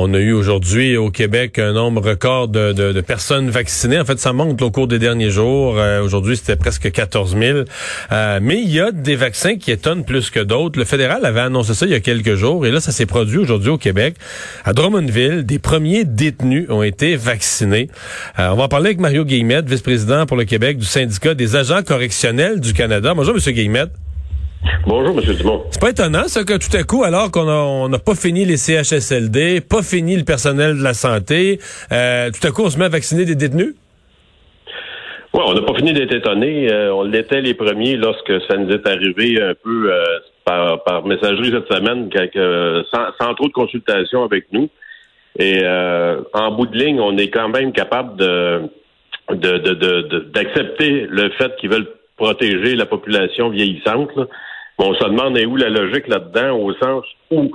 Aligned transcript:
On 0.00 0.14
a 0.14 0.18
eu 0.18 0.32
aujourd'hui 0.32 0.96
au 0.96 1.10
Québec 1.10 1.58
un 1.58 1.72
nombre 1.72 2.00
record 2.00 2.46
de, 2.46 3.00
personnes 3.00 3.50
vaccinées. 3.50 3.98
En 3.98 4.04
fait, 4.04 4.20
ça 4.20 4.32
monte 4.32 4.62
au 4.62 4.70
cours 4.70 4.86
des 4.86 5.00
derniers 5.00 5.30
jours. 5.30 5.76
Euh, 5.76 6.00
aujourd'hui, 6.00 6.36
c'était 6.36 6.54
presque 6.54 6.92
14 6.92 7.36
000. 7.36 7.58
Euh, 8.12 8.38
mais 8.40 8.62
il 8.62 8.70
y 8.70 8.78
a 8.78 8.92
des 8.92 9.16
vaccins 9.16 9.56
qui 9.56 9.72
étonnent 9.72 10.04
plus 10.04 10.30
que 10.30 10.38
d'autres. 10.38 10.78
Le 10.78 10.84
fédéral 10.84 11.26
avait 11.26 11.40
annoncé 11.40 11.74
ça 11.74 11.84
il 11.84 11.90
y 11.90 11.96
a 11.96 12.00
quelques 12.00 12.36
jours. 12.36 12.64
Et 12.64 12.70
là, 12.70 12.78
ça 12.78 12.92
s'est 12.92 13.06
produit 13.06 13.38
aujourd'hui 13.38 13.70
au 13.70 13.78
Québec. 13.78 14.14
À 14.64 14.72
Drummondville, 14.72 15.44
des 15.44 15.58
premiers 15.58 16.04
détenus 16.04 16.66
ont 16.68 16.84
été 16.84 17.16
vaccinés. 17.16 17.88
Euh, 18.38 18.50
on 18.50 18.56
va 18.56 18.68
parler 18.68 18.90
avec 18.90 19.00
Mario 19.00 19.24
Guillemette, 19.24 19.68
vice-président 19.68 20.26
pour 20.26 20.36
le 20.36 20.44
Québec 20.44 20.78
du 20.78 20.86
syndicat 20.86 21.34
des 21.34 21.56
agents 21.56 21.82
correctionnels 21.82 22.60
du 22.60 22.72
Canada. 22.72 23.14
Bonjour, 23.14 23.34
Monsieur 23.34 23.50
Guillemette. 23.50 23.90
Bonjour, 24.86 25.16
M. 25.18 25.34
Dumont. 25.36 25.64
C'est 25.70 25.80
pas 25.80 25.90
étonnant, 25.90 26.24
ça, 26.26 26.44
que 26.44 26.54
tout 26.54 26.76
à 26.76 26.82
coup, 26.82 27.04
alors 27.04 27.30
qu'on 27.30 27.88
n'a 27.88 27.98
pas 27.98 28.14
fini 28.14 28.44
les 28.44 28.56
CHSLD, 28.56 29.60
pas 29.60 29.82
fini 29.82 30.16
le 30.16 30.24
personnel 30.24 30.78
de 30.78 30.82
la 30.82 30.94
santé, 30.94 31.58
euh, 31.92 32.30
tout 32.30 32.46
à 32.46 32.50
coup, 32.50 32.62
on 32.64 32.70
se 32.70 32.78
met 32.78 32.86
à 32.86 32.88
vacciner 32.88 33.24
des 33.24 33.34
détenus? 33.34 33.74
Oui, 35.34 35.42
on 35.46 35.54
n'a 35.54 35.62
pas 35.62 35.74
fini 35.74 35.92
d'être 35.92 36.14
étonné. 36.14 36.72
Euh, 36.72 36.92
on 36.92 37.04
l'était 37.04 37.40
les 37.40 37.54
premiers 37.54 37.96
lorsque 37.96 38.32
ça 38.48 38.56
nous 38.56 38.70
est 38.72 38.86
arrivé 38.88 39.40
un 39.40 39.54
peu 39.62 39.92
euh, 39.92 40.04
par, 40.44 41.06
messagerie 41.06 41.52
cette 41.52 41.72
semaine, 41.72 42.08
sans, 42.90 43.34
trop 43.34 43.48
de 43.48 43.52
consultation 43.52 44.24
avec 44.24 44.46
nous. 44.52 44.68
Et 45.38 45.62
en 46.32 46.50
bout 46.50 46.66
de 46.66 46.76
ligne, 46.76 46.98
on 47.00 47.16
est 47.16 47.28
quand 47.28 47.48
même 47.48 47.72
capable 47.72 48.16
de 48.16 48.62
d'accepter 50.32 51.06
le 51.06 51.28
fait 51.32 51.54
qu'ils 51.56 51.68
veulent 51.68 51.97
protéger 52.18 52.76
la 52.76 52.84
population 52.86 53.48
vieillissante. 53.48 54.10
On 54.78 54.94
se 54.94 55.04
demande 55.04 55.38
où 55.38 55.56
la 55.56 55.70
logique 55.70 56.06
là-dedans, 56.08 56.58
au 56.58 56.74
sens 56.74 57.04
où 57.30 57.50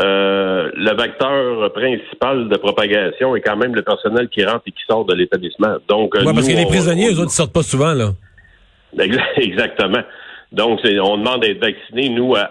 euh, 0.00 0.70
le 0.74 0.96
vecteur 0.96 1.72
principal 1.72 2.48
de 2.48 2.56
propagation 2.56 3.34
est 3.36 3.40
quand 3.40 3.56
même 3.56 3.74
le 3.74 3.82
personnel 3.82 4.28
qui 4.28 4.44
rentre 4.44 4.62
et 4.66 4.72
qui 4.72 4.82
sort 4.88 5.04
de 5.04 5.14
l'établissement. 5.14 5.76
Donc, 5.88 6.14
ouais, 6.14 6.24
parce 6.24 6.48
que 6.48 6.56
les 6.56 6.66
prisonniers, 6.66 7.08
eux 7.08 7.20
autres, 7.20 7.30
ils 7.32 7.36
sortent 7.36 7.52
pas 7.52 7.62
souvent, 7.62 7.94
là. 7.94 8.10
Exactement. 9.36 10.02
Donc, 10.52 10.80
on 10.84 11.18
demande 11.18 11.42
d'être 11.42 11.60
vaccinés, 11.60 12.08
nous, 12.08 12.34
à, 12.34 12.50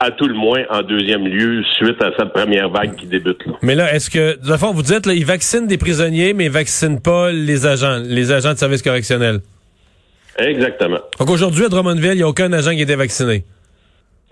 à 0.00 0.10
tout 0.10 0.26
le 0.26 0.34
moins 0.34 0.64
en 0.70 0.82
deuxième 0.82 1.26
lieu 1.26 1.62
suite 1.76 2.02
à 2.02 2.10
cette 2.18 2.32
première 2.32 2.68
vague 2.70 2.96
qui 2.96 3.06
débute. 3.06 3.44
Là. 3.46 3.52
Mais 3.62 3.74
là, 3.74 3.94
est-ce 3.94 4.10
que, 4.10 4.38
de 4.38 4.56
fond, 4.56 4.72
vous 4.72 4.82
dites, 4.82 5.06
là, 5.06 5.14
ils 5.14 5.24
vaccinent 5.24 5.66
des 5.66 5.78
prisonniers, 5.78 6.34
mais 6.34 6.46
ils 6.46 6.50
vaccinent 6.50 7.00
pas 7.00 7.30
les 7.30 7.66
agents, 7.66 8.00
les 8.04 8.32
agents 8.32 8.52
de 8.52 8.58
service 8.58 8.82
correctionnel? 8.82 9.40
Exactement. 10.38 10.98
Donc 11.18 11.30
aujourd'hui, 11.30 11.64
à 11.64 11.68
Drummondville, 11.68 12.12
il 12.12 12.16
n'y 12.16 12.22
a 12.22 12.28
aucun 12.28 12.52
agent 12.52 12.70
qui 12.72 12.80
a 12.80 12.82
été 12.82 12.96
vacciné? 12.96 13.44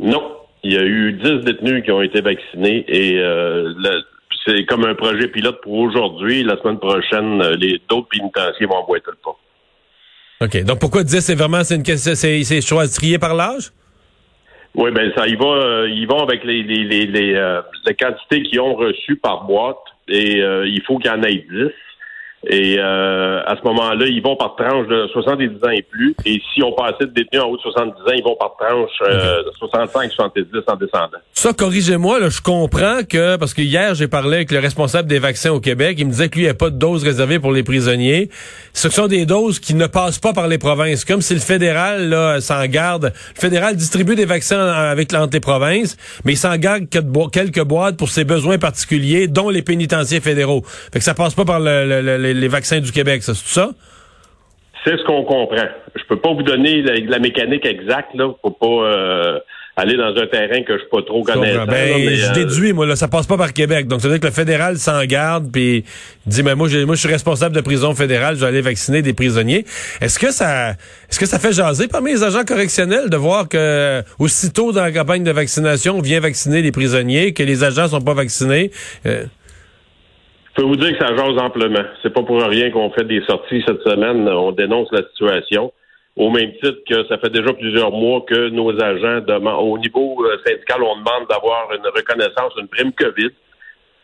Non. 0.01 0.37
Il 0.63 0.73
y 0.73 0.77
a 0.77 0.83
eu 0.83 1.13
10 1.13 1.45
détenus 1.45 1.85
qui 1.85 1.91
ont 1.91 2.03
été 2.03 2.21
vaccinés 2.21 2.85
et 2.87 3.19
euh, 3.19 3.73
c'est 4.45 4.65
comme 4.67 4.85
un 4.85 4.95
projet 4.95 5.29
pilote 5.29 5.61
pour 5.63 5.75
aujourd'hui. 5.75 6.43
La 6.43 6.59
semaine 6.59 6.79
prochaine, 6.79 7.41
euh, 7.41 7.57
les 7.57 7.81
d'autres 7.89 8.09
pénitenciers 8.09 8.67
vont 8.67 8.77
emboîter 8.77 9.11
le 9.11 9.17
pas. 9.25 9.37
OK. 10.45 10.65
Donc 10.65 10.79
pourquoi 10.81 11.03
10, 11.03 11.21
c'est 11.21 11.35
vraiment 11.35 11.65
c'est 11.65 11.77
une 11.77 11.85
c'est, 11.85 12.15
c'est 12.45 12.61
choisi 12.61 12.95
trié 12.95 13.19
par 13.19 13.35
l'âge? 13.35 13.73
Oui, 14.75 14.91
ben 14.93 15.11
ça, 15.17 15.27
ils 15.27 15.37
vont, 15.37 15.55
euh, 15.55 15.89
ils 15.89 16.07
vont 16.07 16.23
avec 16.23 16.45
les 16.45 16.63
les, 16.63 16.85
les, 16.85 17.07
les, 17.07 17.95
quantités 17.99 18.43
qu'ils 18.43 18.61
ont 18.61 18.75
reçues 18.75 19.17
par 19.17 19.45
boîte 19.45 19.79
et 20.09 20.39
il 20.39 20.83
faut 20.87 20.99
qu'il 20.99 21.11
y 21.11 21.15
en 21.15 21.23
ait 21.23 21.45
10. 21.51 21.71
Et 22.49 22.77
euh, 22.79 23.43
à 23.45 23.55
ce 23.57 23.63
moment-là, 23.65 24.07
ils 24.07 24.23
vont 24.23 24.35
par 24.35 24.57
tranche 24.57 24.87
de 24.89 25.07
70 25.13 25.63
ans 25.63 25.71
et 25.71 25.83
plus. 25.83 26.15
Et 26.25 26.41
si 26.55 26.63
on 26.63 26.73
passait 26.73 27.05
de 27.05 27.13
détenus 27.13 27.43
en 27.43 27.49
haut 27.49 27.57
de 27.57 27.63
70 27.63 27.91
ans, 27.91 28.15
ils 28.17 28.25
vont 28.25 28.37
par 28.37 28.57
tranche 28.59 28.91
euh, 29.03 29.43
de 29.43 29.51
65 29.59 30.11
70 30.11 30.47
en 30.67 30.77
descendant. 30.77 31.19
Ça, 31.35 31.53
corrigez-moi, 31.53 32.19
là, 32.19 32.31
je 32.31 32.41
comprends 32.41 33.01
que, 33.07 33.37
parce 33.37 33.53
que 33.53 33.61
hier, 33.61 33.95
j'ai 33.95 34.09
parlé 34.09 34.37
avec 34.37 34.53
le 34.53 34.59
responsable 34.59 35.07
des 35.07 35.19
vaccins 35.19 35.51
au 35.51 35.61
Québec, 35.61 35.97
il 35.99 36.07
me 36.07 36.13
disait 36.13 36.31
qu'il 36.31 36.43
n'y 36.43 36.49
a 36.49 36.55
pas 36.55 36.71
de 36.71 36.79
doses 36.79 37.05
réservées 37.05 37.39
pour 37.39 37.53
les 37.53 37.63
prisonniers. 37.63 38.31
Ce 38.73 38.89
sont 38.89 39.07
des 39.07 39.27
doses 39.27 39.61
qui 39.61 39.75
ne 39.75 39.87
passent 39.87 40.19
pas 40.19 40.33
par 40.33 40.49
les 40.49 40.59
provinces. 40.59 41.05
Comme 41.05 41.21
si 41.21 41.35
le 41.35 41.41
fédéral, 41.41 42.09
là, 42.09 42.41
s'en 42.41 42.65
garde. 42.67 43.13
Le 43.37 43.41
fédéral 43.41 43.77
distribue 43.77 44.15
des 44.15 44.25
vaccins 44.25 44.67
avec 44.67 45.13
entre 45.13 45.39
provinces, 45.41 45.97
mais 46.25 46.33
il 46.33 46.37
s'en 46.37 46.57
garde 46.57 46.85
quelques 46.89 47.65
boîtes 47.65 47.97
pour 47.97 48.09
ses 48.09 48.25
besoins 48.25 48.59
particuliers, 48.59 49.29
dont 49.29 49.51
les 49.51 49.63
pénitenciers 49.63 50.21
fédéraux. 50.21 50.63
Fait 50.65 51.01
que 51.01 51.05
ça 51.05 51.15
passe 51.15 51.35
pas 51.35 51.45
par 51.45 51.61
le 51.61 52.30
les, 52.33 52.49
vaccins 52.49 52.81
du 52.81 52.93
Québec, 52.93 53.23
c'est 53.23 53.35
ça? 53.35 53.71
C'est 54.85 54.97
ce 54.97 55.05
qu'on 55.05 55.25
comprend. 55.25 55.69
Je 55.95 56.03
peux 56.09 56.17
pas 56.17 56.33
vous 56.33 56.43
donner 56.43 56.83
la, 56.83 57.19
mécanique 57.19 57.67
exacte, 57.67 58.15
là. 58.15 58.33
Faut 58.43 58.51
pas 58.51 58.67
euh, 58.67 59.39
aller 59.77 59.97
dans 59.97 60.15
un 60.17 60.27
terrain 60.27 60.63
que 60.63 60.75
je 60.75 60.79
suis 60.79 60.89
pas 60.91 61.03
trop 61.03 61.23
connaissant. 61.23 61.67
Ben, 61.67 62.15
je 62.15 62.31
euh, 62.31 62.33
déduis, 62.33 62.73
moi, 62.73 62.87
là, 62.87 62.97
ça 62.97 63.09
passe 63.09 63.27
pas 63.27 63.37
par 63.37 63.53
Québec. 63.53 63.87
Donc, 63.87 64.01
ça 64.01 64.09
veut 64.09 64.15
dire 64.15 64.21
que 64.21 64.27
le 64.27 64.33
fédéral 64.33 64.77
s'en 64.77 65.05
garde, 65.05 65.51
puis 65.51 65.85
dit, 66.27 66.43
mais 66.43 66.55
moi, 66.55 66.69
moi, 66.87 66.95
je 66.95 67.01
suis 67.01 67.09
responsable 67.09 67.55
de 67.55 67.61
prison 67.61 67.95
fédérale, 67.95 68.37
je 68.37 68.41
vais 68.41 68.47
aller 68.47 68.61
vacciner 68.61 69.03
des 69.03 69.13
prisonniers. 69.13 69.65
Est-ce 70.01 70.19
que 70.19 70.31
ça, 70.31 70.71
est-ce 71.09 71.19
que 71.19 71.27
ça 71.27 71.39
fait 71.39 71.53
jaser 71.53 71.89
parmi 71.89 72.13
les 72.13 72.23
agents 72.23 72.45
correctionnels 72.45 73.11
de 73.11 73.17
voir 73.17 73.49
que, 73.49 74.03
aussitôt 74.19 74.73
dans 74.73 74.83
la 74.83 74.93
campagne 74.93 75.25
de 75.25 75.33
vaccination, 75.33 75.99
on 75.99 76.03
vient 76.03 76.21
vacciner 76.21 76.63
les 76.63 76.73
prisonniers, 76.73 77.33
que 77.33 77.43
les 77.43 77.65
agents 77.65 77.89
sont 77.89 78.01
pas 78.01 78.15
vaccinés? 78.15 78.71
Euh, 79.07 79.25
je 80.51 80.63
peux 80.63 80.67
vous 80.67 80.77
dire 80.77 80.99
que 80.99 81.05
ça 81.05 81.15
jase 81.15 81.39
amplement. 81.39 81.85
C'est 82.03 82.13
pas 82.13 82.23
pour 82.23 82.43
rien 82.43 82.71
qu'on 82.71 82.91
fait 82.91 83.05
des 83.05 83.23
sorties 83.23 83.63
cette 83.67 83.83
semaine. 83.83 84.29
On 84.29 84.53
dénonce 84.53 84.89
la 84.91 85.03
situation. 85.11 85.73
Au 86.17 86.31
même 86.31 86.53
titre 86.55 86.79
que 86.89 87.07
ça 87.07 87.19
fait 87.19 87.31
déjà 87.31 87.53
plusieurs 87.53 87.93
mois 87.93 88.25
que 88.29 88.49
nos 88.49 88.71
agents 88.83 89.21
demandent, 89.27 89.65
au 89.65 89.79
niveau 89.79 90.23
euh, 90.25 90.37
syndical, 90.45 90.83
on 90.83 90.97
demande 90.97 91.29
d'avoir 91.31 91.71
une 91.73 91.87
reconnaissance, 91.87 92.53
une 92.61 92.67
prime 92.67 92.93
COVID 92.93 93.31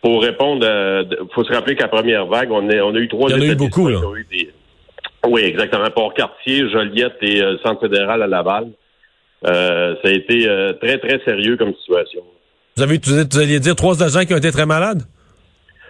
pour 0.01 0.23
répondre. 0.23 0.65
Il 0.65 1.35
faut 1.35 1.43
se 1.43 1.53
rappeler 1.53 1.75
qu'à 1.75 1.89
première 1.89 2.27
vague, 2.27 2.53
on 2.53 2.71
a, 2.71 2.77
on 2.77 2.95
a 2.95 2.99
eu 2.99 3.09
trois. 3.09 3.29
Il 3.31 3.37
y 3.37 3.39
en 3.39 3.43
a 3.43 3.53
eu 3.53 3.57
beaucoup 3.57 3.89
là. 3.89 3.99
Oui, 5.27 5.43
exactement. 5.43 5.91
Port-Cartier, 5.91 6.71
Joliette 6.71 7.17
et 7.23 7.43
euh, 7.43 7.57
Centre 7.65 7.81
fédéral 7.81 8.23
à 8.23 8.29
Laval. 8.29 8.69
Euh, 9.45 9.97
ça 10.03 10.09
a 10.09 10.13
été 10.13 10.49
très 10.81 10.99
très 10.99 11.21
sérieux 11.25 11.57
comme 11.57 11.75
situation. 11.75 12.23
Vous 12.77 12.83
avez, 12.83 12.99
vous 13.05 13.39
alliez 13.39 13.59
dire 13.59 13.75
trois 13.75 14.03
agents 14.03 14.25
qui 14.25 14.33
ont 14.33 14.39
été 14.39 14.53
très 14.53 14.67
malades? 14.67 15.03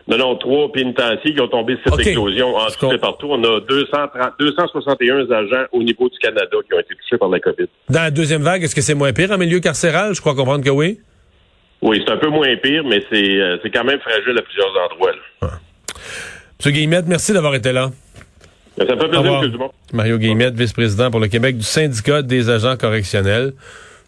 Non, 0.08 0.18
non, 0.18 0.36
trois 0.36 0.70
pénitenciers 0.70 1.34
qui 1.34 1.40
ont 1.40 1.48
tombé 1.48 1.76
cette 1.84 2.06
éclosion 2.06 2.54
en 2.54 2.66
tout 2.66 2.98
partout. 2.98 3.26
On 3.28 3.42
a 3.42 3.60
230, 3.60 4.34
261 4.38 5.30
agents 5.30 5.66
au 5.72 5.82
niveau 5.82 6.08
du 6.08 6.16
Canada 6.18 6.56
qui 6.68 6.74
ont 6.74 6.80
été 6.80 6.94
touchés 6.94 7.18
par 7.18 7.28
la 7.28 7.40
COVID. 7.40 7.66
Dans 7.88 8.02
la 8.02 8.10
deuxième 8.12 8.42
vague, 8.42 8.62
est-ce 8.62 8.74
que 8.74 8.82
c'est 8.82 8.94
moins 8.94 9.12
pire 9.12 9.32
en 9.32 9.38
milieu 9.38 9.58
carcéral? 9.58 10.14
Je 10.14 10.20
crois 10.20 10.34
comprendre 10.36 10.64
que 10.64 10.70
oui. 10.70 11.00
Oui, 11.82 12.02
c'est 12.06 12.12
un 12.12 12.18
peu 12.18 12.28
moins 12.28 12.54
pire, 12.56 12.84
mais 12.84 13.02
c'est, 13.10 13.40
euh, 13.40 13.58
quand 13.72 13.84
même 13.84 13.98
fragile 13.98 14.38
à 14.38 14.42
plusieurs 14.42 14.72
endroits. 14.84 15.12
Là. 15.42 15.48
Monsieur 16.58 16.70
Guillemette, 16.70 17.06
merci 17.06 17.32
d'avoir 17.32 17.54
été 17.54 17.72
là. 17.72 17.90
Ça 18.78 18.86
fait 18.86 18.96
plaisir. 18.96 19.58
Mario 19.92 20.18
Guillemette, 20.18 20.54
vice-président 20.54 21.10
pour 21.10 21.20
le 21.20 21.28
Québec 21.28 21.56
du 21.56 21.64
syndicat 21.64 22.22
des 22.22 22.48
agents 22.48 22.76
correctionnels 22.76 23.52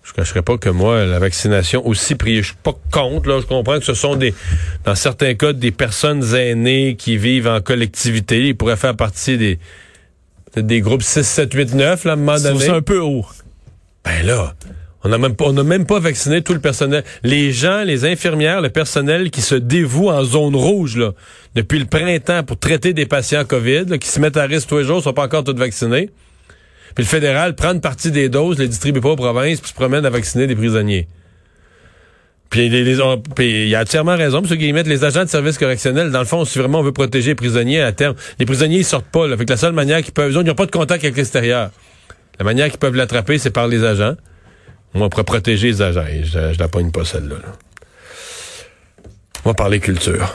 je 0.09 0.15
cacherai 0.15 0.43
pas 0.43 0.57
que 0.57 0.71
moi, 0.71 1.05
la 1.05 1.19
vaccination 1.19 1.87
aussi 1.87 2.15
pris, 2.15 2.37
je 2.37 2.49
suis 2.49 2.57
pas 2.63 2.75
contre, 2.91 3.29
là, 3.29 3.41
je 3.41 3.47
comprends 3.47 3.79
que 3.79 3.85
ce 3.85 3.95
sont 3.95 4.17
des, 4.17 4.33
dans 4.85 4.95
certains 4.95 5.35
cas, 5.35 5.53
des 5.53 5.71
personnes 5.71 6.35
aînées 6.35 6.97
qui 6.97 7.19
vivent 7.19 7.49
en 7.49 7.61
collectivité, 7.61 8.49
ils 8.49 8.57
pourraient 8.57 8.77
faire 8.77 8.97
partie 8.97 9.37
des, 9.37 9.59
des 10.57 10.81
groupes 10.81 11.03
6, 11.03 11.23
7, 11.23 11.53
8, 11.53 11.75
9, 11.75 12.05
là, 12.05 12.13
à 12.13 12.15
un 12.15 12.17
moment 12.17 12.41
donné. 12.41 12.59
C'est 12.59 12.71
un 12.71 12.81
peu 12.81 13.01
haut. 13.01 13.27
Ben 14.03 14.25
là, 14.25 14.55
on 15.05 15.11
n'a 15.11 15.19
même 15.19 15.37
pas, 15.37 15.45
on 15.47 15.57
a 15.59 15.63
même 15.63 15.85
pas 15.85 16.01
vacciné 16.01 16.41
tout 16.41 16.55
le 16.55 16.61
personnel. 16.61 17.05
Les 17.23 17.53
gens, 17.53 17.83
les 17.85 18.07
infirmières, 18.07 18.63
le 18.63 18.71
personnel 18.71 19.31
qui 19.31 19.43
se 19.43 19.55
dévoue 19.55 20.09
en 20.09 20.25
zone 20.25 20.57
rouge, 20.57 20.97
là, 20.97 21.13
depuis 21.55 21.79
le 21.79 21.85
printemps 21.85 22.45
pour 22.45 22.59
traiter 22.59 22.95
des 22.95 23.05
patients 23.05 23.45
COVID, 23.45 23.99
qui 24.01 24.09
se 24.09 24.21
mettent 24.21 24.39
à 24.39 24.45
risque 24.45 24.69
tous 24.69 24.79
les 24.79 24.85
jours, 24.85 25.03
sont 25.03 25.13
pas 25.13 25.25
encore 25.25 25.45
tous 25.45 25.55
vaccinés. 25.55 26.09
Puis 26.95 27.05
le 27.05 27.09
fédéral 27.09 27.55
prend 27.55 27.73
une 27.73 27.81
partie 27.81 28.11
des 28.11 28.29
doses, 28.29 28.59
les 28.59 28.69
distribue 28.69 29.01
pas 29.01 29.11
aux 29.11 29.17
provinces, 29.17 29.61
puis 29.61 29.71
se 29.71 29.75
promène 29.75 30.05
à 30.05 30.11
vacciner 30.11 30.47
des 30.47 30.57
prisonniers. 30.57 31.09
Puis 32.51 32.67
il 32.67 33.69
y 33.69 33.75
a 33.75 33.83
entièrement 33.83 34.17
raison, 34.17 34.39
M. 34.39 34.47
Guillemette, 34.57 34.87
les 34.87 35.05
agents 35.05 35.25
de 35.25 35.29
service 35.29 35.59
correctionnel, 35.59 36.11
dans 36.11 36.21
le 36.21 36.25
fond, 36.25 36.45
si 36.45 36.59
vraiment 36.59 36.81
on 36.81 36.83
veut 36.83 36.93
protéger 36.93 37.33
les 37.33 37.35
prisonniers 37.35 37.83
à 37.83 37.93
terme, 37.93 38.15
les 38.39 38.47
prisonniers 38.47 38.79
ils 38.79 38.85
sortent 38.85 39.11
pas. 39.11 39.29
Fait 39.37 39.45
que 39.45 39.51
la 39.51 39.59
seule 39.59 39.75
manière 39.75 40.03
qu'ils 40.03 40.15
peuvent, 40.15 40.33
ils 40.33 40.41
n'ont 40.41 40.55
pas 40.55 40.67
de 40.67 40.71
contact 40.71 41.05
avec 41.05 41.17
l'extérieur. 41.17 41.71
La 42.39 42.45
manière 42.45 42.71
qu'ils 42.71 42.79
peuvent 42.79 42.95
l'attraper, 42.95 43.39
c'est 43.39 43.51
par 43.51 43.69
les 43.69 43.85
agents. 43.85 44.15
On 44.95 45.09
pourrait 45.11 45.25
protéger 45.25 45.69
les 45.69 45.83
agents. 45.83 46.05
je, 46.23 46.53
je 46.55 46.59
la 46.59 46.69
pogne 46.69 46.91
pas 46.91 47.05
celle-là. 47.05 47.35
Là. 47.35 47.53
On 49.45 49.51
va 49.51 49.55
parler 49.55 49.79
culture. 49.81 50.35